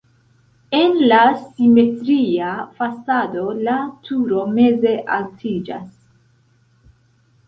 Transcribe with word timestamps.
En 0.75 0.93
la 1.09 1.17
simetria 1.41 2.53
fasado 2.79 3.43
la 3.67 3.75
turo 4.07 4.47
meze 4.55 4.95
altiĝas. 5.19 5.85